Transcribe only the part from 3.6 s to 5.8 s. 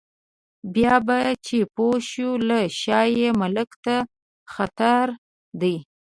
ته خطر دی.